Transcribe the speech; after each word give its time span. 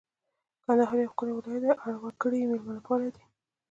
کندهار 0.63 0.97
یو 0.99 1.11
ښکلی 1.13 1.33
ولایت 1.35 1.61
دی 1.63 1.71
اړ 1.85 1.93
وګړي 1.97 2.37
یې 2.41 2.47
مېلمه 2.51 2.77
پاله 2.87 3.09
دي 3.15 3.23